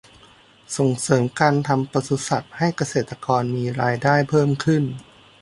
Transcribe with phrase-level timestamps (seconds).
[0.77, 4.83] ส่งเสริมการทำปศุสัตว์ให้เกษตรกรมีรายได้เพิ่มขึ้น